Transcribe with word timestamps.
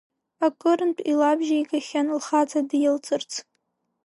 Акырынтә 0.45 1.01
илабжьеигахьан 1.11 2.07
лхаҵа 2.17 2.61
дилҵырц. 2.69 3.31